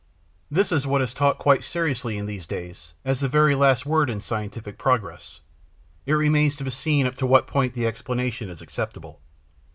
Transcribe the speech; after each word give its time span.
This 0.49 0.71
is 0.71 0.87
what 0.87 1.03
is 1.03 1.13
taught 1.13 1.37
quite 1.37 1.63
seriously, 1.63 2.17
in 2.17 2.25
these 2.25 2.47
days, 2.47 2.93
as 3.05 3.19
the 3.19 3.27
very 3.27 3.53
last 3.53 3.85
word 3.85 4.09
in 4.09 4.19
scientific 4.19 4.79
progress. 4.79 5.41
It 6.07 6.13
remains 6.13 6.55
to 6.55 6.63
be 6.63 6.71
seen 6.71 7.05
up 7.05 7.13
to 7.19 7.27
what 7.27 7.45
point 7.45 7.75
the 7.75 7.85
explanation 7.85 8.49
is 8.49 8.63
acceptable. 8.63 9.21